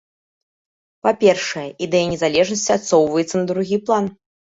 Па-першае, 1.07 1.65
ідэя 1.87 2.07
незалежнасці 2.13 2.71
адсоўваецца 2.77 3.35
на 3.43 3.45
другі 3.53 3.77
план. 3.91 4.09